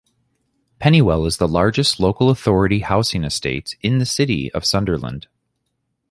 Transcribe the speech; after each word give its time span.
Pennywell 0.79 1.27
is 1.27 1.37
the 1.37 1.47
largest 1.47 1.99
local 1.99 2.31
authority 2.31 2.79
housing 2.79 3.23
estate 3.23 3.77
in 3.83 3.99
the 3.99 4.05
City 4.07 4.51
of 4.51 4.65
Sunderland. 4.65 5.27